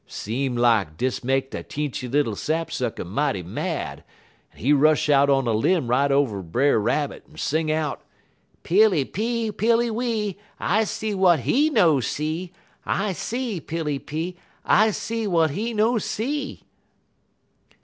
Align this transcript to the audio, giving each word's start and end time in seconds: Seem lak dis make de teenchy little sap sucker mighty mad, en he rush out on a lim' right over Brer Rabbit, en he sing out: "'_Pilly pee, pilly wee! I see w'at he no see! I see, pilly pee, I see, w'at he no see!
Seem 0.07 0.55
lak 0.57 0.97
dis 0.97 1.23
make 1.23 1.51
de 1.51 1.61
teenchy 1.63 2.09
little 2.11 2.35
sap 2.35 2.71
sucker 2.71 3.05
mighty 3.05 3.43
mad, 3.43 4.03
en 4.51 4.59
he 4.59 4.73
rush 4.73 5.09
out 5.09 5.29
on 5.29 5.45
a 5.45 5.51
lim' 5.53 5.87
right 5.89 6.11
over 6.11 6.41
Brer 6.41 6.79
Rabbit, 6.79 7.25
en 7.27 7.33
he 7.33 7.37
sing 7.37 7.71
out: 7.71 8.01
"'_Pilly 8.63 9.05
pee, 9.13 9.51
pilly 9.51 9.91
wee! 9.91 10.39
I 10.59 10.85
see 10.85 11.11
w'at 11.11 11.41
he 11.41 11.69
no 11.69 11.99
see! 11.99 12.51
I 12.83 13.13
see, 13.13 13.61
pilly 13.61 13.99
pee, 13.99 14.37
I 14.65 14.89
see, 14.89 15.25
w'at 15.25 15.51
he 15.51 15.71
no 15.71 15.99
see! 15.99 16.63